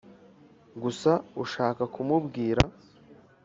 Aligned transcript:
gusa 0.81 1.11
ushaka 1.43 1.83
kumubwira 1.93 2.63